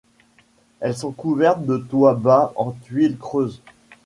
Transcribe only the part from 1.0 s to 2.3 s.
couvertes de toits